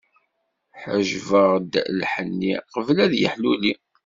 Ḥejbeɣ-d 0.81 1.73
lḥenni, 1.99 2.53
qbel 2.73 2.97
ad 3.05 3.13
yeḥluli. 3.21 3.73